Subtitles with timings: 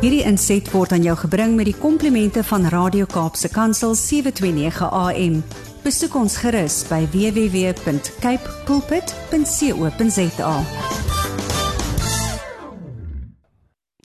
[0.00, 5.34] Hierdie inset word aan jou gebring met die komplimente van Radio Kaapse Kansel 729 AM.
[5.84, 10.54] Besoek ons gerus by www.cape pulpit.co.za.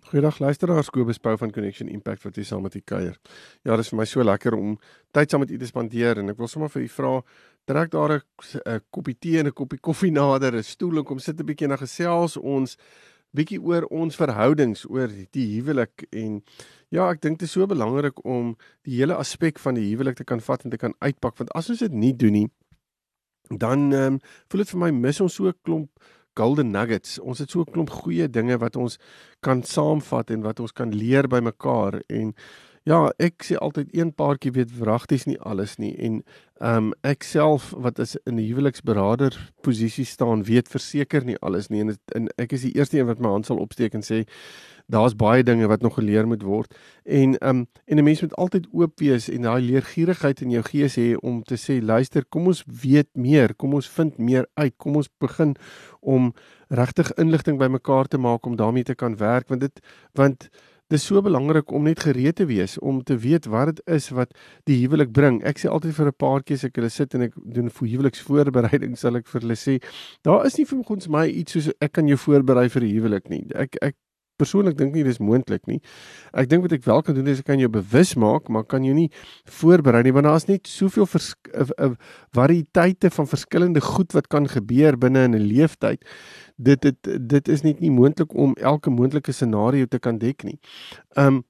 [0.10, 3.16] Goeiedag luisteraars, Kobus Pau van Connection Impact wat hier saam met u kuier.
[3.64, 4.76] Ja, dit is vir my so lekker om
[5.16, 7.16] tyd saam met u te spandeer en ek wil sommer vir u vra,
[7.72, 11.40] trek daar 'n koppie tee en 'n koppie koffie nader, 'n stoel en kom sit
[11.40, 12.76] 'n bietjie na gesels ons
[13.36, 16.42] bietjie oor ons verhoudings, oor die huwelik en
[16.90, 18.54] ja, ek dink dit is so belangrik om
[18.88, 21.70] die hele aspek van die huwelik te kan vat en te kan uitpak want as
[21.70, 22.50] ons dit nie doen nie,
[23.50, 25.92] dan ehm um, voel dit vir my mis ons so 'n klomp
[26.36, 27.20] golden nuggets.
[27.20, 28.98] Ons het so 'n klomp goeie dinge wat ons
[29.42, 32.34] kan saamvat en wat ons kan leer by mekaar en
[32.86, 35.96] ja, ek sê altyd een paartjie weet wragties nie alles nie.
[35.98, 36.22] En
[36.62, 41.68] ehm um, ek self wat is in 'n huweliksberader posisie staan, weet verseker nie alles
[41.68, 41.82] nie.
[41.82, 44.24] En, het, en ek is die eerste een wat my hand sal opsteek en sê
[44.88, 46.78] daar's baie dinge wat nog geleer moet word.
[47.04, 50.96] En um en 'n mens moet altyd oop wees en daai leergierigheid in jou gees
[50.96, 54.96] hê om te sê luister, kom ons weet meer, kom ons vind meer uit, kom
[54.96, 55.56] ons begin
[56.00, 56.34] om
[56.70, 59.48] regtig inligting bymekaar te maak om daarmee te kan werk.
[59.48, 59.80] Want dit
[60.14, 60.50] want
[60.88, 64.10] Dit is so belangrik om net gereed te wees om te weet wat dit is
[64.14, 64.36] wat
[64.70, 65.40] die huwelik bring.
[65.42, 68.94] Ek sê altyd vir 'n paartjie as ek hulle sit en ek doen vir huweliksvoorbereiding
[68.98, 69.82] sal ek vir hulle sê,
[70.22, 73.30] daar is nie vir ons my iets soos ek kan jou voorberei vir 'n huwelik
[73.30, 73.48] nie.
[73.56, 73.96] Ek ek
[74.38, 75.80] persoonlik dink nie dis moontlik nie.
[76.34, 78.84] Ek dink wat ek wel kan doen is ek kan jou bewus maak, maar kan
[78.84, 79.10] jou nie
[79.60, 81.96] voorberei nie want daar's net soveel eh, eh,
[82.36, 86.06] variëteite van verskillende goed wat kan gebeur binne in 'n leeftyd.
[86.58, 90.60] Dit dit dit is net nie moontlik om elke moontlike scenario te kan dek nie.
[91.16, 91.44] Um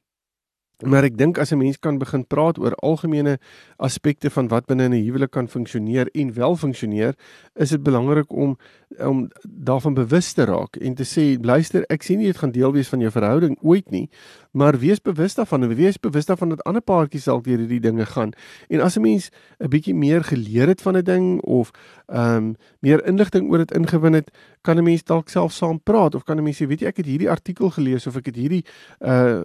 [0.84, 3.40] Maar ek dink as 'n mens kan begin praat oor algemene
[3.78, 7.16] aspekte van wat binne 'n huwelik kan funksioneer en wel funksioneer,
[7.56, 8.58] is dit belangrik om
[9.00, 12.72] om daarvan bewus te raak en te sê luister, ek sien nie dit gaan deel
[12.72, 14.10] wees van jou verhouding ooit nie,
[14.52, 18.06] maar wees bewus daarvan en wees bewus daarvan dat ander paartjies dalk deur hierdie dinge
[18.06, 18.32] gaan.
[18.70, 21.72] En as 'n mens 'n bietjie meer geleer het van 'n ding of
[22.08, 24.32] ehm um, meer inligting oor dit ingewin het,
[24.62, 26.98] kan 'n mens dalk self saam praat of kan 'n mens sê, weet jy, ek
[26.98, 28.66] het hierdie artikel gelees of ek het hierdie
[29.00, 29.44] uh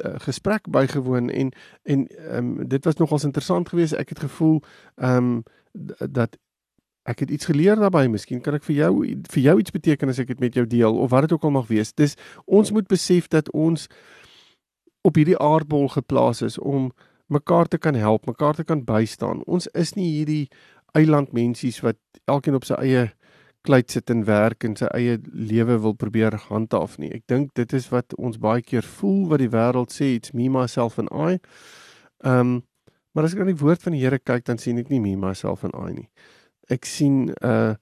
[0.00, 3.92] uh, gesprek bygewoon en en um, dit was nogals interessant geweest.
[3.92, 4.62] Ek het gevoel
[4.96, 5.42] ehm um,
[6.12, 6.36] dat
[7.02, 8.06] ek het iets geleer daarbey.
[8.08, 8.92] Miskien kan ek vir jou
[9.34, 11.56] vir jou iets beteken as ek dit met jou deel of wat dit ook al
[11.58, 11.94] mag wees.
[11.94, 13.88] Dis ons moet besef dat ons
[15.02, 16.92] op hierdie aardbol geplaas is om
[17.26, 19.42] mekaar te kan help, mekaar te kan bystaan.
[19.44, 20.48] Ons is nie hierdie
[20.92, 21.98] eilandmensies wat
[22.30, 23.08] elkeen op sy eie
[23.62, 27.12] kleit sit en werk en sy eie lewe wil probeer handhaaf nie.
[27.14, 30.48] Ek dink dit is wat ons baie keer voel wat die wêreld sê it's me
[30.50, 31.38] myself and I.
[32.24, 32.60] Ehm um,
[33.12, 35.12] maar as ek na die woord van die Here kyk dan sien ek nie me
[35.20, 36.08] myself and I nie.
[36.72, 37.74] Ek sien uh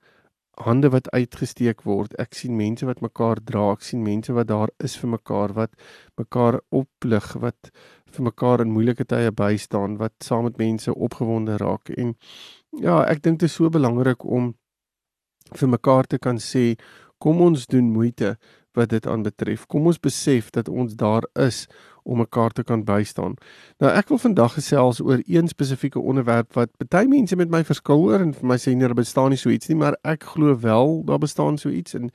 [0.61, 2.15] hande wat uitgesteek word.
[2.21, 3.71] Ek sien mense wat mekaar dra.
[3.73, 5.73] Ek sien mense wat daar is vir mekaar, wat
[6.21, 7.71] mekaar oplig, wat
[8.11, 11.93] vir mekaar in moeilike tye bystaan, wat saam met mense opgewonde raak.
[11.97, 12.15] En
[12.83, 14.53] ja, ek dink dit is so belangrik om
[15.55, 16.75] vir mekaar te kan sê
[17.19, 18.37] kom ons doen moeite
[18.73, 19.67] wat dit aanbetref.
[19.67, 21.67] Kom ons besef dat ons daar is
[22.03, 23.35] om mekaar te kan bystaan.
[23.79, 28.07] Nou ek wil vandag gesels oor een spesifieke onderwerp wat baie mense met my verskil
[28.09, 30.57] oor en vir my sê nee, daar bestaan nie so iets nie, maar ek glo
[30.63, 32.11] wel daar bestaan so iets en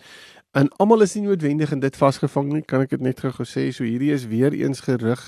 [0.56, 3.66] en almal is nie noodwendig in dit vasgevang nie, kan ek dit net gou sê.
[3.75, 5.19] So hierdie is weer eens gerig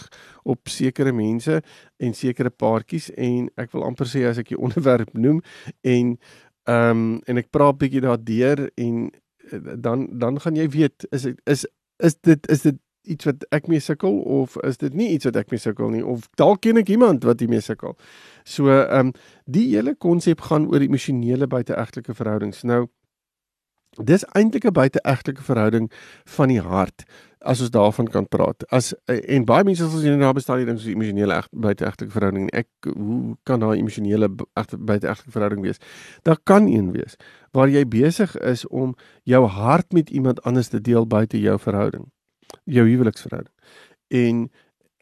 [0.47, 1.59] op sekere mense
[1.99, 5.41] en sekere paartjies en ek wil amper sê as ek die onderwerp noem
[5.83, 6.15] en
[6.67, 9.07] Ehm um, en ek praat bietjie daardeur en
[9.51, 11.63] eh, dan dan gaan jy weet is is
[12.03, 15.39] is dit is dit iets wat ek mee sukkel of is dit nie iets wat
[15.39, 17.95] ek mee sukkel nie of dalk ken ek iemand wat hiermee sukkel.
[18.43, 19.13] So ehm um,
[19.45, 22.65] die hele konsep gaan oor emosionele buiteegtelike verhoudings.
[22.67, 22.87] Nou
[24.03, 25.91] dis eintlik 'n buiteegtelike verhouding
[26.25, 27.03] van die hart
[27.39, 28.65] as ons daarvan kan praat.
[28.71, 32.59] As en baie mense sal sê nou bestaan hier ding so emosionele buiteegtelike verhouding en
[32.59, 35.79] ek hoe kan daai emosionele buiteegtelike verhouding wees?
[36.23, 37.15] Daar kan een wees
[37.51, 42.11] waar jy besig is om jou hart met iemand anders te deel buite jou verhouding.
[42.65, 43.53] Jou huweliksverhouding.
[44.07, 44.49] En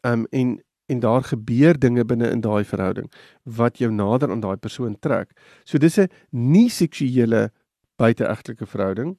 [0.00, 3.08] ehm um, en en daar gebeur dinge binne in daai verhouding
[3.42, 5.32] wat jou nader aan daai persoon trek.
[5.64, 7.50] So dis 'n nie seksuele
[7.96, 9.16] buiteegtelike verhouding.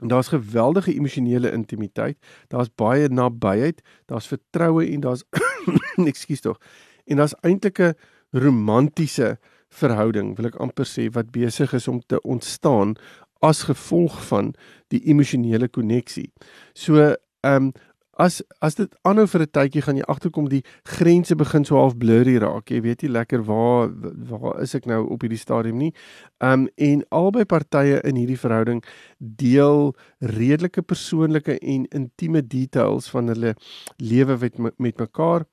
[0.00, 2.18] En daar's geweldige emosionele intimiteit,
[2.48, 5.24] daar's baie nabyheid, daar's vertroue en daar's
[6.12, 6.60] ekskuus tog.
[7.04, 7.94] En daar's eintlik 'n
[8.30, 9.38] romantiese
[9.68, 12.96] verhouding, wil ek amper sê, wat besig is om te ontstaan
[13.40, 14.54] as gevolg van
[14.88, 16.32] die emosionele koneksie.
[16.72, 17.72] So, ehm um,
[18.20, 21.96] as as dit aanhou vir 'n tydjie gaan jy agterkom die grense begin so half
[21.96, 22.70] blurry raak.
[22.70, 23.88] Jy weet nie lekker waar
[24.30, 25.92] waar is ek nou op hierdie stadium nie.
[26.40, 28.84] Um en albei partye in hierdie verhouding
[29.18, 33.54] deel redelike persoonlike en intieme details van hulle
[33.96, 35.46] lewe met met mekaar.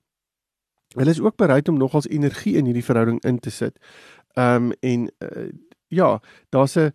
[0.96, 3.80] Hulle is ook bereid om nogals energie in hierdie verhouding in te sit.
[4.36, 5.52] Um en uh,
[5.88, 6.20] ja,
[6.50, 6.92] daar's 'n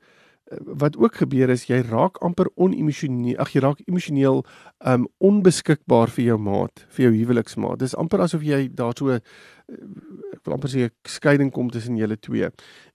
[0.61, 4.43] wat ook gebeur is jy raak amper onemosioneel ag jy raak emosioneel
[4.93, 7.81] um onbeskikbaar vir jou maat vir jou huweliksmaat.
[7.81, 12.17] Dis amper asof jy daar so ek wil amper sê 'n skeiding kom tussen julle
[12.17, 12.51] twee.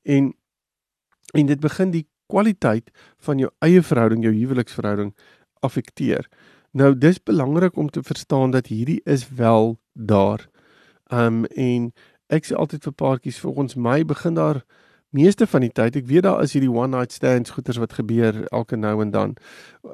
[0.06, 0.34] En
[1.34, 5.14] en dit begin die kwaliteit van jou eie verhouding jou huweliksverhouding
[5.62, 6.28] affekteer.
[6.72, 10.50] Nou dis belangrik om te verstaan dat hierdie is wel daar.
[11.12, 11.94] Um en
[12.30, 14.64] ek sê altyd vir paartjies volgens my begin daar
[15.10, 18.46] meeste van die tyd, ek weet daar is hierdie one night stands goeters wat gebeur
[18.52, 19.36] elke nou en dan.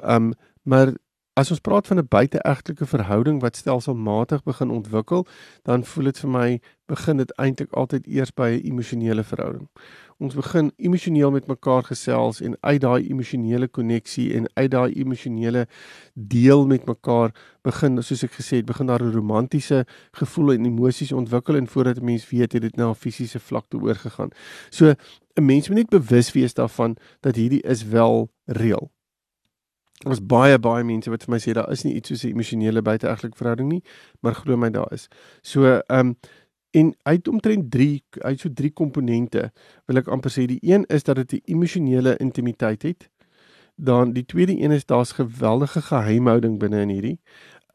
[0.02, 0.32] Um
[0.64, 0.94] maar
[1.36, 5.26] as ons praat van 'n buiteegtelike verhouding wat stelselmatig begin ontwikkel,
[5.62, 9.68] dan voel dit vir my begin dit eintlik altyd eers by 'n emosionele verhouding
[10.18, 15.66] ons begin emosioneel met mekaar gesels en uit daai emosionele koneksie en uit daai emosionele
[16.14, 21.12] deel met mekaar begin soos ek gesê het begin daar 'n romantiese gevoel en emosies
[21.12, 24.30] ontwikkel en voordat 'n mens weet het dit na 'n fisiese vlak toe oorgegaan.
[24.70, 24.94] So
[25.36, 28.90] 'n mens moet net bewus wees daarvan dat hierdie is wel reël.
[30.02, 32.82] Ons baie baie mense wat vir my sê daar is nie iets soos 'n emosionele
[32.82, 33.82] buiteegtelike verhouding nie,
[34.20, 35.08] maar glo my daar is.
[35.42, 36.16] So ehm um,
[36.74, 39.52] En uit omtrent 3 uit so 3 komponente
[39.86, 43.10] wil ek amper sê die een is dat dit 'n emosionele intimiteit het.
[43.76, 47.18] Dan die tweede een is daar's geweldige geheimhouding binne in hierdie.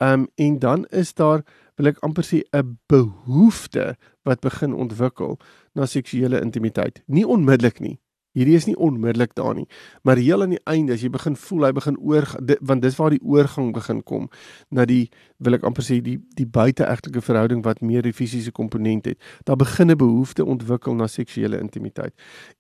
[0.04, 1.44] Um, en dan is daar
[1.76, 5.40] wil ek amper sê 'n behoefte wat begin ontwikkel
[5.74, 7.04] na seksuele intimiteit.
[7.06, 8.00] Nie onmiddellik nie,
[8.40, 9.66] Hierdie is nie onmiddellik daar nie,
[10.08, 12.28] maar heel aan die einde as jy begin voel hy begin oor
[12.72, 14.30] want dis waar die oorgang begin kom
[14.72, 15.10] na die
[15.44, 19.20] wil ek amper sê die die buiteegtelike verhouding wat meer die fisiese komponent het.
[19.44, 22.14] Daar begin 'n behoefte ontwikkel na seksuele intimiteit.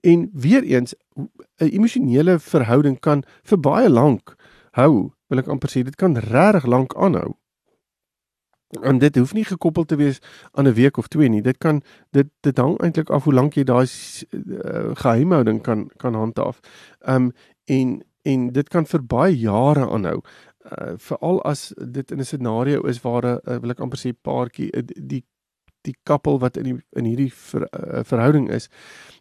[0.03, 4.35] En weer eens 'n emosionele verhouding kan vir baie lank
[4.71, 7.38] hou, wil ek amper sê dit kan regtig lank aanhou.
[8.81, 10.19] En dit hoef nie gekoppel te wees
[10.51, 11.41] aan 'n week of twee nie.
[11.41, 11.81] Dit kan
[12.11, 13.87] dit dit hang eintlik af hoe lank jy daai
[14.31, 16.59] uh, geheimhouding kan kan handhaaf.
[16.99, 17.31] Ehm um,
[17.65, 20.21] en en dit kan vir baie jare aanhou.
[20.69, 24.13] Uh, Veral as dit in 'n scenario is waar 'n uh, wil ek amper sê
[24.21, 25.25] paartjie uh, die
[25.89, 28.69] die koppel wat in die in hierdie ver, uh, verhouding is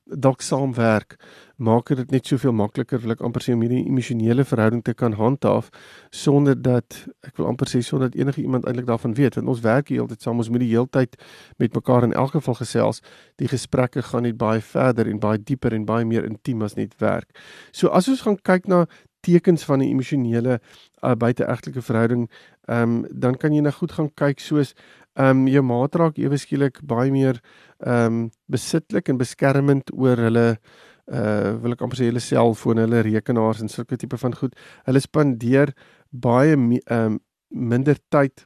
[0.09, 1.19] dalk saamwerk
[1.59, 5.17] maak dit net soveel makliker wil ek amper sê om hierdie emosionele verhouding te kan
[5.19, 5.69] handhaaf
[6.15, 9.65] sonder dat ek wil amper sê sonder dat enige iemand eintlik daarvan weet want ons
[9.67, 11.19] werk hier altyd saam ons moet die heeltyd
[11.59, 13.03] met mekaar in elk geval gesels
[13.43, 16.95] die gesprekke gaan net baie verder en baie dieper en baie meer intiem as net
[17.03, 17.29] werk.
[17.73, 18.87] So as ons gaan kyk na
[19.27, 20.61] tekens van 'n emosionele
[21.03, 22.31] uh, buiteegtelike verhouding
[22.69, 24.75] ehm um, dan kan jy nou goed gaan kyk soos
[25.19, 27.41] ehm um, jou maat raak ewe skielik baie meer
[27.85, 28.21] ehm um,
[28.51, 30.49] besitlik en beskermend oor hulle
[31.09, 34.55] uh wil ek amper sê hulle selfone, hulle rekenaars en sulke tipe van goed.
[34.87, 35.73] Hulle spandeer
[36.13, 37.19] baie ehm um,
[37.49, 38.45] minder tyd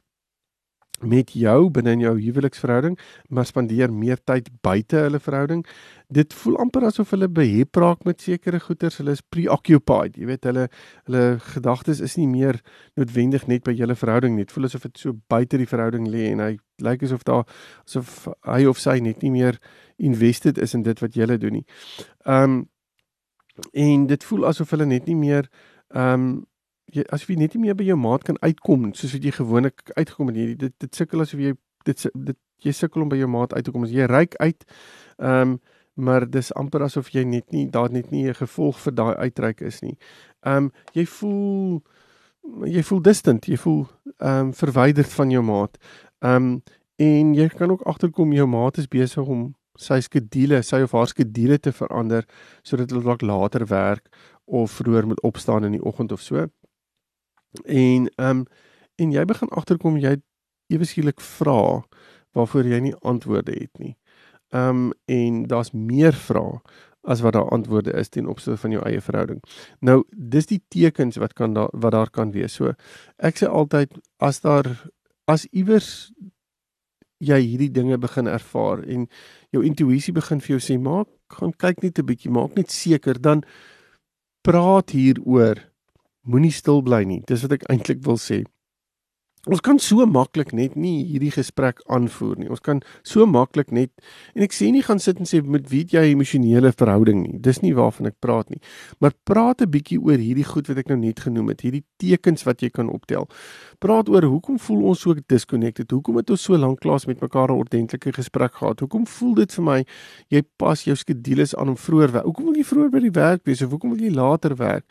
[1.05, 2.97] met jou binne in jou huweliksverhouding,
[3.29, 5.63] maar spandeer meer tyd buite hulle verhouding.
[6.13, 8.99] Dit voel amper asof hulle behep raak met sekere goeders.
[9.01, 10.17] Hulle is preoccupied.
[10.19, 10.67] Jy weet, hulle
[11.07, 11.23] hulle
[11.53, 12.59] gedagtes is nie meer
[12.99, 14.45] noodwendig net by julle verhouding nie.
[14.47, 16.53] Dit voel asof dit so buite die verhouding lê en hy
[16.83, 17.45] lyk asof daar
[17.87, 19.59] asof hy of sy net nie meer
[19.97, 21.65] invested is in dit wat julle doen nie.
[22.25, 22.63] Um
[23.77, 25.49] en dit voel asof hulle net nie meer
[25.93, 26.45] um
[26.91, 29.93] jy as jy net nie meer by jou maat kan uitkom soos wat jy gewoonlik
[29.95, 31.53] uitgekom het hierdie dit dit sukkel asof jy
[31.85, 34.67] dit dit jy sukkel om by jou maat uit te kom as jy ryk uit
[35.19, 35.59] ehm um,
[35.93, 39.61] maar dis amper asof jy net nie daar net nie 'n gevolg vir daai uitreik
[39.61, 39.97] is nie.
[40.45, 41.83] Ehm um, jy voel
[42.65, 43.87] jy voel distant, jy voel
[44.19, 45.77] ehm um, verwyderd van jou maat.
[46.21, 46.63] Ehm um,
[46.95, 51.07] en jy kan ook agterkom jou maat is besig om sy skedule, sy of haar
[51.07, 52.25] skedule te verander
[52.61, 54.09] sodat hulle dalk later werk
[54.45, 56.47] of vroeër moet opstaan in die oggend of so.
[57.65, 58.45] En ehm um,
[58.95, 60.17] en jy begin agterkom jy
[60.69, 61.81] ewe skielik vra
[62.37, 63.95] waarvoor jy nie antwoorde het nie.
[64.53, 66.61] Ehm um, en daar's meer vrae
[67.03, 69.41] as wat daar antwoorde is ten opsigte van jou eie verhouding.
[69.79, 72.53] Nou, dis die tekens wat kan daar wat daar kan wees.
[72.53, 72.73] So
[73.17, 74.69] ek sê altyd as daar
[75.27, 76.11] as iewers
[77.23, 79.07] jy hierdie dinge begin ervaar en
[79.55, 83.19] jou intuïsie begin vir jou sê maak gaan kyk net 'n bietjie maak net seker
[83.19, 83.43] dan
[84.43, 85.57] praat hieroor
[86.23, 87.21] moenie stil bly nie.
[87.27, 88.43] Dis wat ek eintlik wil sê.
[89.43, 92.47] Ons kan so maklik net nie hierdie gesprek aanvoer nie.
[92.47, 93.91] Ons kan so maklik net
[94.37, 97.41] en ek sê nie gaan sit en sê met wie jy emosionele verhouding nie.
[97.43, 98.61] Dis nie waarvan ek praat nie.
[99.03, 102.45] Maar praat 'n bietjie oor hierdie goed wat ek nou net genoem het, hierdie tekens
[102.47, 103.27] wat jy kan optel.
[103.79, 105.91] Praat oor hoekom voel ons so disconnected?
[105.91, 108.79] Hoekom het ons so lank klaas met mekaar 'n ordentlike gesprek gehad?
[108.79, 109.85] Hoekom voel dit vir my
[110.29, 112.25] jy pas jou skedules aan om vroeër werk?
[112.25, 114.85] Hoekom wil jy vroeër by die werk wees of hoekom wil jy later werk?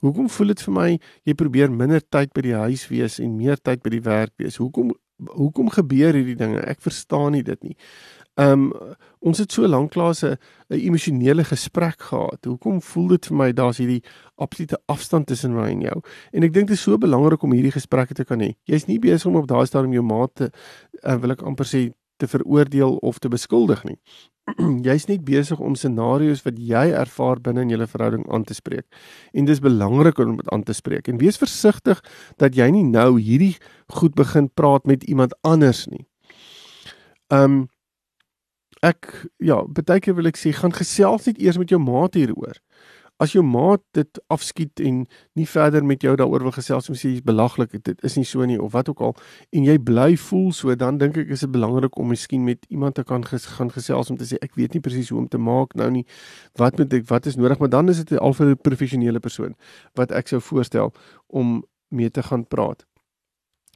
[0.00, 3.56] Hoekom voel dit vir my jy probeer minder tyd by die huis wees en meer
[3.56, 4.60] tyd by die werk wees?
[4.62, 4.94] Hoekom
[5.32, 6.60] hoekom gebeur hierdie dinge?
[6.68, 7.76] Ek verstaan nie dit nie.
[8.36, 10.36] Ehm um, ons het so lank klaas 'n
[10.68, 12.44] emosionele gesprek gehad.
[12.44, 14.02] Hoekom voel dit vir my daar's hierdie
[14.36, 16.00] absolute afstand tussen my en jou?
[16.32, 18.54] En ek dink dit is so belangrik om hierdie gesprekke te kan hê.
[18.64, 20.50] Jy's nie besig om op daai stadium jou maat te
[21.02, 23.98] uh, wil ek amper sê te veroordeel of te beskuldig nie.
[24.86, 28.86] Jy's net besig om scenario's wat jy ervaar binne in julle verhouding aan te spreek.
[29.34, 31.08] En dis belangrik om dit aan te spreek.
[31.08, 32.02] En wees versigtig
[32.38, 33.56] dat jy nie nou hierdie
[34.00, 36.06] goed begin praat met iemand anders nie.
[37.32, 37.66] Um
[38.84, 39.08] ek
[39.42, 42.60] ja, baie keer wil ek sê gaan gesels net eers met jou maat hieroor.
[43.18, 45.06] As jou maat dit afskiet en
[45.38, 48.44] nie verder met jou daaroor wil gesels om sê jy's belaglik, dit is nie so
[48.44, 49.14] nie of wat ook al
[49.56, 52.98] en jy bly voel so, dan dink ek is dit belangrik om miskien met iemand
[52.98, 55.40] te kan ges, gaan gesels om te sê ek weet nie presies hoe om te
[55.40, 56.04] maak nou nie.
[56.60, 59.56] Wat moet ek wat is nodig, maar dan is dit al vir 'n professionele persoon
[59.94, 60.92] wat ek sou voorstel
[61.28, 62.84] om mee te gaan praat.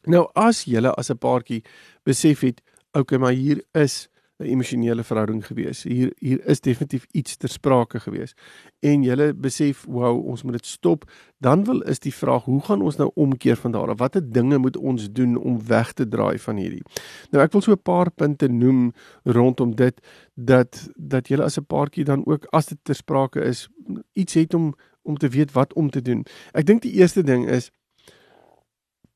[0.05, 1.65] Nou as jy as 'n paartjie
[2.05, 2.61] besef het,
[2.93, 4.10] okay, maar hier is
[4.41, 5.83] 'n emosionele verhouding gewees.
[5.83, 8.33] Hier hier is definitief iets ter sprake gewees.
[8.81, 11.05] En jy besef, wow, ons moet dit stop.
[11.39, 13.99] Dan wil is die vraag, hoe gaan ons nou omkeer van daar af?
[13.99, 16.83] Watter dinge moet ons doen om weg te draai van hierdie?
[17.31, 18.93] Nou ek wil so 'n paar punte noem
[19.25, 20.01] rondom dit
[20.35, 23.69] dat dat jy as 'n paartjie dan ook as dit ter sprake is,
[24.13, 26.25] iets het om om te weet wat om te doen.
[26.53, 27.71] Ek dink die eerste ding is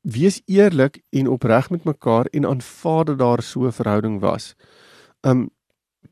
[0.01, 4.55] wees eerlik en opreg met mekaar en aanvaar dat daar so 'n verhouding was.
[5.25, 5.49] Um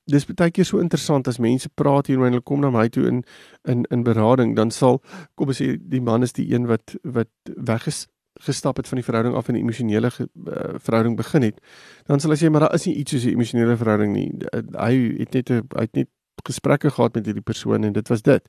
[0.10, 3.06] dis baie keer so interessant as mense praat hier wanneer hulle kom na my toe
[3.08, 3.22] in
[3.70, 5.00] in in berading, dan sal
[5.36, 7.30] kom ons sê die man is die een wat wat
[7.70, 11.62] weggestap het van die verhouding af en 'n emosionele uh, verhouding begin het.
[12.08, 14.32] Dan sal hy sê maar daar is nie iets soos 'n emosionele verhouding nie.
[14.78, 16.10] Hy het net 'n hy het net
[16.44, 18.44] gesprekke gehad met hierdie persoon en dit was dit.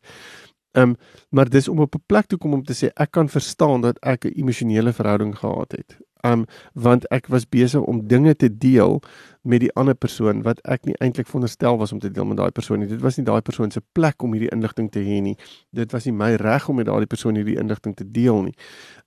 [0.75, 0.97] Ehm um,
[1.31, 3.99] maar dis om op 'n plek toe kom om te sê ek kan verstaan dat
[4.03, 5.99] ek 'n emosionele verhouding gehad het.
[6.25, 9.03] Um, want ek was besig om dinge te deel
[9.43, 12.55] met die ander persoon wat ek nie eintlik veronderstel was om te deel met daai
[12.57, 12.89] persoon nie.
[12.89, 15.35] Dit was nie daai persoon se plek om hierdie inligting te hê nie.
[15.77, 18.57] Dit was nie my reg om met daai persoon hierdie inligting te deel nie.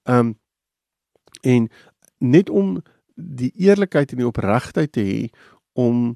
[0.05, 0.36] Um,
[1.41, 1.69] en
[2.21, 2.77] net om
[3.15, 5.21] die eerlikheid en die opregtheid te hê
[5.74, 6.13] om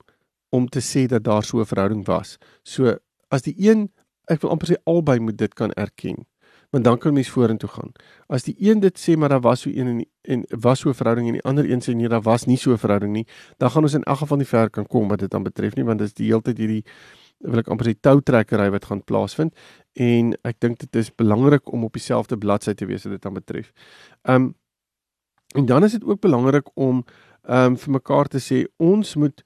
[0.52, 2.38] om te sê dat daar so 'n verhouding was.
[2.64, 2.98] So
[3.30, 3.90] as die een
[4.28, 6.26] ek wil amper sê albei moet dit kan erken.
[6.72, 7.92] Want dan kan mens vorentoe gaan.
[8.32, 10.94] As die een dit sê maar daar was so een en en was so 'n
[10.94, 13.72] verhouding en die ander een sê nee daar was nie so 'n verhouding nie, dan
[13.72, 16.00] gaan ons in elk geval nie ver kan kom wat dit dan betref nie want
[16.00, 16.84] dit is die hele tyd hierdie
[17.40, 19.56] wil ek amper sê toutrekkery wat gaan plaasvind
[19.94, 23.34] en ek dink dit is belangrik om op dieselfde bladsy te wees wat dit dan
[23.34, 23.72] betref.
[24.24, 24.54] Um
[25.56, 27.04] en dan is dit ook belangrik om
[27.44, 29.44] um vir mekaar te sê ons moet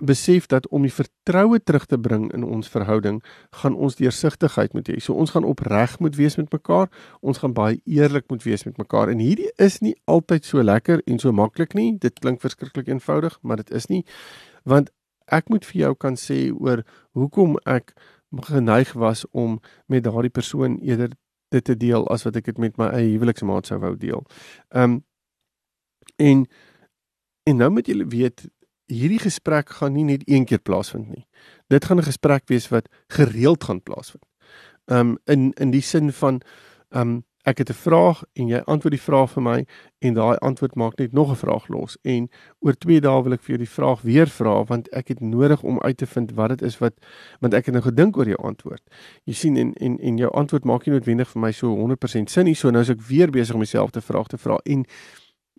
[0.00, 4.88] besef dat om die vertroue terug te bring in ons verhouding, gaan ons deursigtigheid moet
[4.88, 4.98] hê.
[5.00, 6.88] So ons gaan opreg moet wees met mekaar.
[7.20, 9.12] Ons gaan baie eerlik moet wees met mekaar.
[9.12, 11.98] En hierdie is nie altyd so lekker en so maklik nie.
[11.98, 14.04] Dit klink verskriklik eenvoudig, maar dit is nie
[14.64, 14.92] want
[15.26, 16.84] ek moet vir jou kan sê oor
[17.18, 17.94] hoekom ek
[18.48, 19.58] geneig was om
[19.90, 21.16] met daardie persoon eerder
[21.52, 24.24] dit te deel as wat ek dit met my eie huweliksmaat sou wou deel.
[24.72, 25.00] Ehm um,
[26.16, 26.46] en
[27.48, 28.44] en nou moet julle weet
[28.92, 31.26] hierdie gesprek gaan nie net een keer plaasvind nie.
[31.68, 34.24] Dit gaan 'n gesprek wees wat gereeld gaan plaasvind.
[34.86, 36.42] Um in in die sin van
[36.90, 39.66] um ek het 'n vraag en jy antwoord die vraag vir my
[39.98, 43.40] en daai antwoord maak net nog 'n vraag los en oor 2 dae wil ek
[43.40, 46.48] vir jou die vraag weer vra want ek het nodig om uit te vind wat
[46.48, 46.92] dit is wat
[47.40, 48.82] want ek het nou gedink oor jou antwoord.
[49.24, 52.44] Jy sien en en en jou antwoord maak nie noodwendig vir my so 100% sin
[52.44, 52.54] nie.
[52.54, 54.84] So nou is ek weer besig om dieselfde vraag te vra en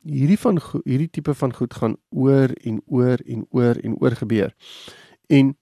[0.03, 4.55] hierdie van hierdie tipe van goed gaan oor en oor en oor en oor gebeur.
[5.27, 5.57] En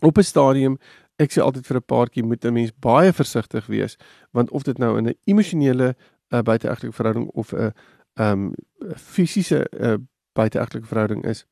[0.00, 0.78] op 'n stadium
[1.16, 3.96] ek sê altyd vir 'n paartjie moet 'n mens baie versigtig wees
[4.32, 5.96] want of dit nou in 'n emosionele
[6.28, 7.72] uh, buiteegtelike verhouding of 'n
[8.14, 8.54] um
[8.96, 9.94] fisiese uh,
[10.32, 11.46] buiteegtelike verhouding is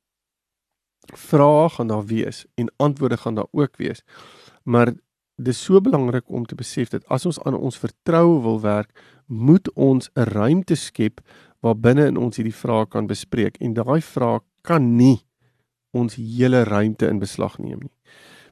[1.12, 4.02] vrae gaan daar wees en antwoorde gaan daar ook wees.
[4.62, 4.92] Maar
[5.36, 8.90] dis so belangrik om te besef dat as ons aan ons vertroue wil werk,
[9.26, 11.20] moet ons 'n ruimte skep
[11.64, 15.24] waar binne in ons hierdie vrae kan bespreek en daai vrae kan nie
[15.96, 17.94] ons hele ruimte in beslag neem nie.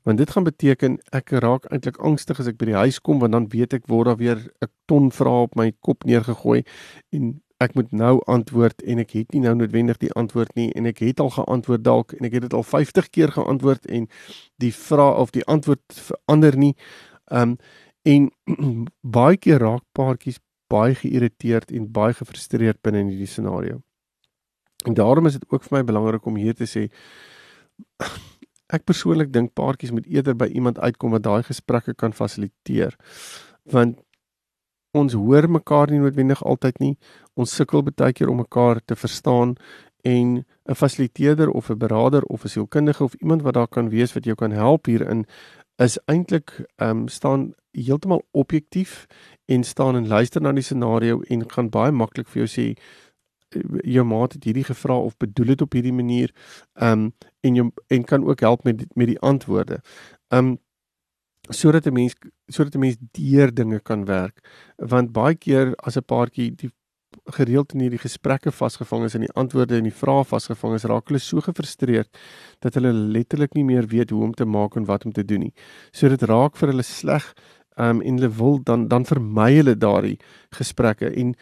[0.02, 3.36] Want dit gaan beteken ek raak eintlik angstig as ek by die huis kom want
[3.36, 6.64] dan weet ek word daar weer 'n ton vrae op my kop neergegooi
[7.12, 10.86] en ek moet nou antwoord en ek het nie nou noodwendig die antwoord nie en
[10.86, 14.08] ek het al geantwoord dalk en ek het dit al 50 keer geantwoord en
[14.58, 16.74] die vraag of die antwoord verander nie.
[17.30, 17.56] Um
[18.02, 18.30] en
[19.18, 20.40] baie keer raak paartjies
[20.72, 23.80] baie geïrriteerd en baie gefrustreerd binne in hierdie scenario.
[24.86, 26.88] En daarom is dit ook vir my belangrik om hier te sê
[28.76, 32.96] ek persoonlik dink paartjies moet eerder by iemand uitkom wat daai gesprekke kan fasiliteer.
[33.70, 34.00] Want
[34.96, 36.94] ons hoor mekaar nie noodwendig altyd nie.
[37.36, 39.56] Ons sukkel baie keer om mekaar te verstaan
[40.04, 44.12] en 'n fasiliteerder of 'n beraader of 'n sielkundige of iemand wat daar kan wees
[44.12, 45.26] wat jou kan help hierin
[45.76, 49.06] is eintlik ehm um, staan heeltemal objektief
[49.44, 52.66] en staan en luister na die scenario en gaan baie maklik vir jou sê
[53.84, 56.32] jou maat het hierdie gevra of bedoel dit op hierdie manier
[56.74, 59.80] ehm um, en jou en kan ook help met met die antwoorde.
[60.28, 60.58] Ehm um,
[61.50, 62.14] sodat 'n mens
[62.46, 66.70] sodat 'n mens deur dinge kan werk want baie keer as 'n paartjie die
[67.36, 71.08] gereeld in hierdie gesprekke vasgevang is en die antwoorde en die vrae vasgevang is raak
[71.10, 72.08] hulle so gefrustreerd
[72.64, 75.48] dat hulle letterlik nie meer weet hoe om te maak en wat om te doen
[75.48, 75.54] nie.
[75.92, 77.34] So dit raak vir hulle sleg
[77.76, 80.18] um, en hulle wil dan dan vermy hulle daardie
[80.58, 81.34] gesprekke en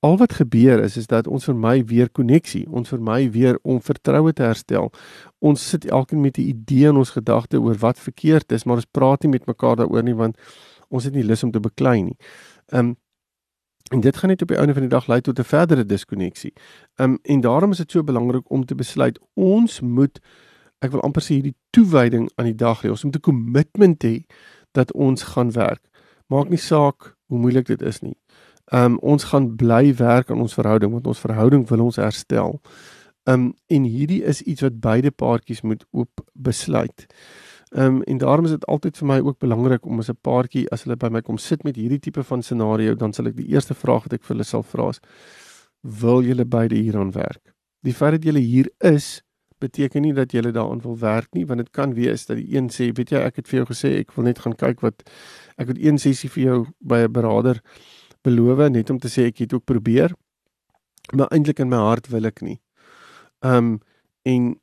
[0.00, 4.32] al wat gebeur is is dat ons vermy weer koneksie, ons vermy weer om vertroue
[4.32, 4.92] te herstel.
[5.38, 8.90] Ons sit elkeen met 'n idee in ons gedagte oor wat verkeerd is, maar ons
[8.90, 10.36] praat nie met mekaar daaroor nie want
[10.88, 12.16] ons het nie lus om te beklei nie.
[12.72, 12.96] Um
[13.88, 16.52] en dit gaan net op die einde van die dag lei tot 'n verdere diskonneksie.
[16.96, 20.20] Um en daarom is dit so belangrik om te besluit ons moet
[20.78, 22.90] ek wil amper sê hierdie toewyding aan die dag hê.
[22.90, 24.24] Ons moet 'n kommitment hê
[24.72, 25.82] dat ons gaan werk.
[26.26, 28.16] Maak nie saak hoe moeilik dit is nie.
[28.72, 32.60] Um ons gaan bly werk aan ons verhouding want ons verhouding wil ons herstel.
[33.24, 37.06] Um en hierdie is iets wat beide paartjies moet oop besluit.
[37.76, 40.84] Um en daarom is dit altyd vir my ook belangrik om as 'n paartjie as
[40.84, 43.74] hulle by my kom sit met hierdie tipe van scenario, dan sal ek die eerste
[43.74, 45.00] vraag wat ek vir hulle sal vra is:
[45.82, 47.54] Wil julle beide hieraan werk?
[47.82, 49.22] Die feit dat julle hier is,
[49.58, 52.68] beteken nie dat jy daaraan wil werk nie want dit kan wees dat die een
[52.70, 55.02] sê weet jy ek het vir jou gesê ek wil net gaan kyk wat
[55.58, 57.60] ek het een sessie vir jou by 'n beraader
[58.22, 60.14] beloof net om te sê ek het ook probeer
[61.12, 62.60] maar eintlik in my hart wil ek nie.
[63.44, 63.80] Ehm um,
[64.22, 64.60] en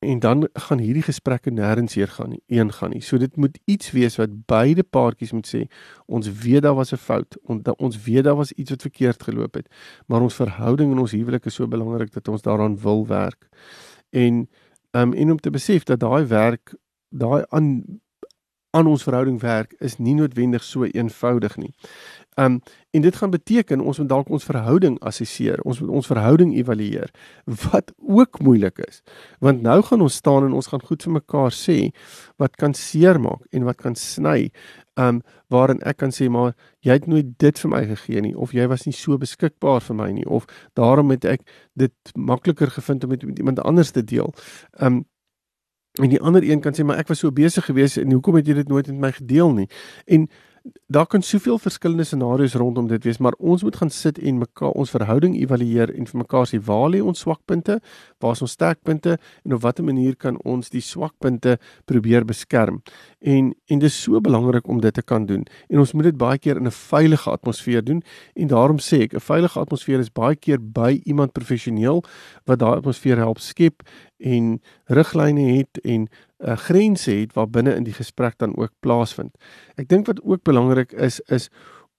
[0.00, 3.02] en dan gaan hierdie gesprekke nêrens heen gaan nie, een gaan nie.
[3.04, 5.66] So dit moet iets wees wat beide paartjies moet sê,
[6.06, 9.54] ons weet daar was 'n fout, ons ons weet daar was iets wat verkeerd geloop
[9.54, 9.68] het,
[10.06, 13.48] maar ons verhouding en ons huwelik is so belangrik dat ons daaraan wil werk
[14.10, 14.48] en
[14.90, 16.74] um, en om te besef dat daai werk
[17.08, 18.00] daai aan
[18.70, 21.72] aan ons verhouding werk is nie noodwendig so eenvoudig nie.
[22.38, 26.54] Um en dit gaan beteken ons moet dalk ons verhouding assesseer, ons moet ons verhouding
[26.56, 27.10] evalueer
[27.70, 29.02] wat ook moeilik is.
[29.38, 31.78] Want nou gaan ons staan en ons gaan goed vir mekaar sê
[32.42, 34.50] wat kan seermaak en wat kan sny
[34.98, 36.52] um waarin ek kan sê maar
[36.86, 39.96] jy het nooit dit vir my gegee nie of jy was nie so beskikbaar vir
[39.96, 40.46] my nie of
[40.78, 41.46] daarom het ek
[41.78, 44.34] dit makliker gevind om met, met iemand anders te deel.
[44.80, 45.04] Um
[45.98, 48.46] en die ander een kan sê maar ek was so besig geweest en hoekom het
[48.46, 49.66] jy dit nooit met my gedeel nie?
[50.06, 50.28] En
[50.86, 54.70] daar kan soveel verskillende scenario's rondom dit wees, maar ons moet gaan sit en mekaar
[54.70, 57.78] ons verhouding evalueer en vir mekaar sê waar lê ons swakpunte,
[58.18, 62.82] waar is ons sterkpunte en op watter manier kan ons die swakpunte probeer beskerm.
[63.20, 65.44] En en dis so belangrik om dit te kan doen.
[65.70, 68.02] En ons moet dit baie keer in 'n veilige atmosfeer doen
[68.34, 72.04] en daarom sê ek 'n veilige atmosfeer is baie keer by iemand professioneel
[72.46, 73.82] wat daai atmosfeer help skep
[74.18, 76.08] en riglyne het en
[76.40, 79.36] uh, grense het waar binne in die gesprek dan ook plaasvind.
[79.76, 81.50] Ek dink wat ook belangrik is is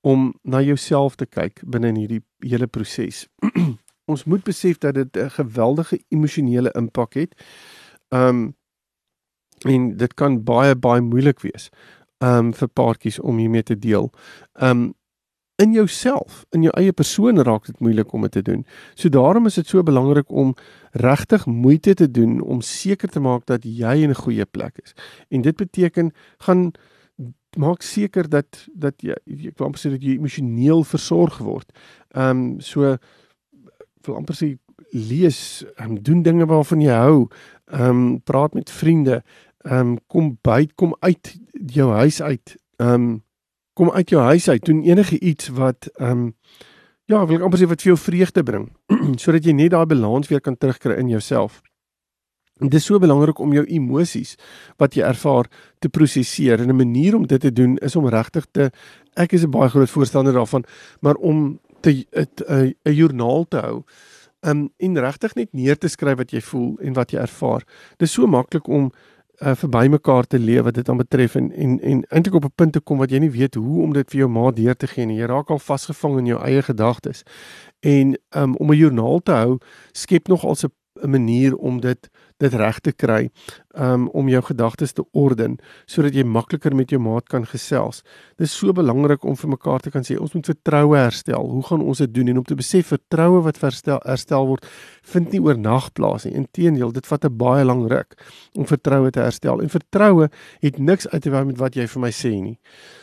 [0.01, 3.27] om na jouself te kyk binne in hierdie hele proses.
[4.11, 7.35] Ons moet besef dat dit 'n geweldige emosionele impak het.
[8.09, 8.55] Um
[9.61, 11.69] en dit kan baie baie moeilik wees
[12.17, 14.11] um vir paartjies om hiermee te deel.
[14.53, 14.93] Um
[15.61, 18.63] in jouself, in jou eie persoon raak dit moeilik om dit te doen.
[18.95, 20.55] So daarom is dit so belangrik om
[20.97, 24.93] regtig moeite te doen om seker te maak dat jy in 'n goeie plek is.
[25.29, 26.71] En dit beteken gaan
[27.57, 29.15] maak seker dat dat jy
[29.47, 31.71] ek wil amper sê dat jy emosioneel versorg word.
[32.15, 32.97] Ehm um, so
[34.05, 34.57] wil amper sê
[34.91, 37.27] lees, um, doen dinge waarvan jy hou.
[37.71, 39.23] Ehm um, praat met vriende.
[39.63, 42.55] Ehm um, kom by, kom uit jou huis uit.
[42.77, 43.23] Ehm um,
[43.73, 46.35] kom uit jou huis uit, doen enige iets wat ehm um,
[47.05, 48.69] ja, wil ek amper sê wat vir jou vreugde bring,
[49.21, 51.61] sodat jy net daai balans weer kan terugkry in jouself.
[52.61, 54.35] En dit is so belangrik om jou emosies
[54.79, 55.49] wat jy ervaar
[55.81, 56.61] te prosesseer.
[56.61, 58.71] En 'n manier om dit te doen is om regtig te
[59.15, 60.63] ek is 'n baie groot voorstander daarvan,
[61.01, 63.83] maar om te 'n 'n joernaal te hou.
[64.41, 67.63] Um en regtig net neer te skryf wat jy voel en wat jy ervaar.
[67.97, 68.91] Dit is so maklik om
[69.43, 72.55] uh, verby mekaar te leef wat dit aan betref en en en eintlik op 'n
[72.55, 74.87] punt te kom wat jy nie weet hoe om dit vir jou ma deur te
[74.87, 75.17] gee nie.
[75.17, 77.23] Jy raak al vasgevang in jou eie gedagtes.
[77.79, 79.57] En um, om 'n joernaal te hou
[79.91, 80.71] skep nog al 'n
[81.07, 82.09] manier om dit
[82.41, 83.29] dit reg te kry
[83.77, 88.01] um, om jou gedagtes te orden sodat jy makliker met jou maat kan gesels.
[88.37, 91.45] Dit is so belangrik om vir mekaar te kan sê ons moet vertroue herstel.
[91.51, 94.65] Hoe gaan ons dit doen en om te besef vertroue wat herstel herstel word
[95.13, 96.33] vind nie oornag plaas nie.
[96.39, 98.17] Inteendeel, dit vat 'n baie lang ruk
[98.57, 99.61] om vertroue te herstel.
[99.61, 100.29] En vertroue
[100.61, 102.59] het niks uit te wy met wat jy vir my sê nie.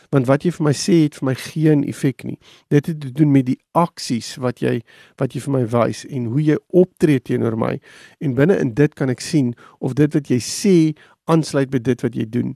[0.09, 2.37] Want wat jy vir my sê het vir my geen effek nie.
[2.73, 4.79] Dit het te doen met die aksies wat jy
[5.21, 7.75] wat jy vir my wys en hoe jy optree teenoor my.
[8.19, 10.77] En binne in dit kan ek sien of dit wat jy sê
[11.29, 12.55] aansluit by dit wat jy doen.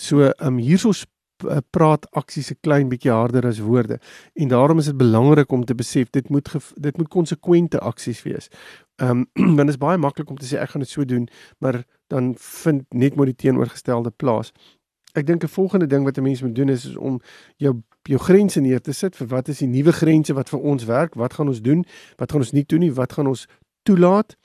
[0.00, 3.98] So um hierso eh, praat aksies 'n klein bietjie harder as woorde
[4.34, 8.48] en daarom is dit belangrik om te besef dit moet dit moet konsekwente aksies wees.
[8.96, 11.84] Um want dit is baie maklik om te sê ek gaan dit so doen, maar
[12.08, 14.52] dan vind net maar die teenoorgestelde plaas.
[15.14, 17.20] Ek dink 'n volgende ding wat 'n mens moet doen is, is om
[17.56, 20.84] jou jou grense neer te sit vir wat is die nuwe grense wat vir ons
[20.84, 21.14] werk?
[21.14, 21.84] Wat gaan ons doen?
[22.16, 22.92] Wat gaan ons nie doen nie?
[22.92, 23.46] Wat gaan ons
[23.82, 24.36] toelaat?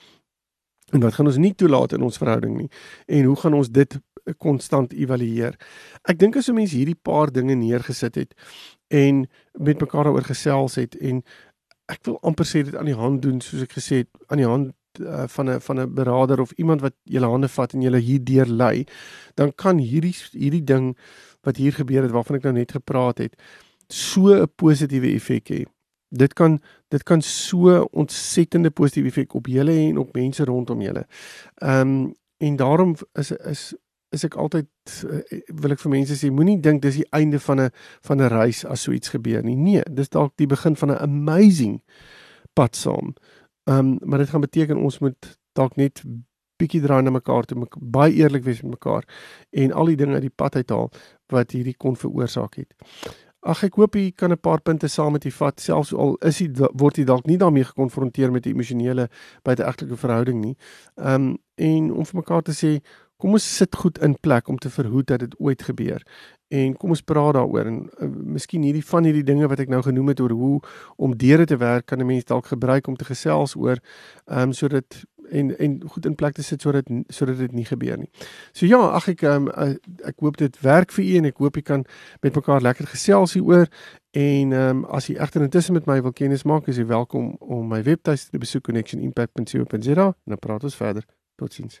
[0.92, 2.68] En wat gaan ons nie toelaat in ons verhouding nie?
[3.06, 3.98] En hoe gaan ons dit
[4.38, 5.54] konstant evalueer?
[6.02, 8.34] Ek dink as 'n mens hierdie paar dinge neergesit het
[8.88, 11.22] en met mekaar daaroor gesels het en
[11.86, 14.46] ek wil amper sê dit aan die hand doen soos ek gesê het aan die
[14.46, 17.98] hand uh, van 'n van 'n beraader of iemand wat julle hande vat en julle
[17.98, 18.84] hierdeur lei,
[19.34, 20.96] dan kan hierdie hierdie ding
[21.42, 23.36] wat hier gebeur het waarvan ek nou net gepraat het,
[23.88, 25.64] so 'n positiewe effek hê
[26.10, 31.06] dit kan dit kan so ontsettende positiewe effek op julle en op mense rondom julle.
[31.54, 33.74] Ehm um, en daarom is is
[34.10, 34.66] is ek altyd
[35.06, 37.70] eh, wil ek vir mense sê moenie dink dis die einde van 'n
[38.06, 39.56] van 'n reis as so iets gebeur nie.
[39.56, 41.82] Nee, dis dalk die begin van 'n amazing
[42.54, 43.14] pad saam.
[43.70, 46.02] Ehm um, maar dit gaan beteken ons moet dalk net
[46.60, 49.06] bietjie draai na mekaar toe, baie eerlik wees met mekaar
[49.50, 50.90] en al die dinge uit die pad uithaal
[51.32, 52.74] wat hierdie kon veroorsaak het.
[53.40, 56.40] Ag ek hoop jy kan 'n paar punte saam met jy vat selfs al is
[56.40, 59.08] jy word jy dalk nie daarmee gekonfronteer met die emosionele
[59.44, 60.56] buiteegtelike verhouding nie.
[60.96, 62.80] Ehm um, en om vir mekaar te sê
[63.20, 66.02] kom ons sit goed in plek om te verhoed dat dit ooit gebeur.
[66.50, 69.82] En kom ons praat daaroor en uh, miskien hierdie van hierdie dinge wat ek nou
[69.86, 70.56] genoem het oor hoe
[70.96, 73.78] om deure te werk kan 'n mens dalk gebruik om te gesels oor
[74.26, 77.98] ehm um, sodat en en goed in plek te sit sodat sodat dit nie gebeur
[77.98, 78.10] nie.
[78.52, 79.48] So ja, ag ek um,
[80.04, 81.84] ek hoop dit werk vir u en ek hoop jy kan
[82.22, 83.68] met mekaar lekker gesels hieroor
[84.16, 87.68] en um, as jy egter intussen met my wil kennis maak, is jy welkom om
[87.68, 91.06] my webtuiste te besoek connectionimpact.co.za en dan praat ons verder.
[91.38, 91.80] Totsiens.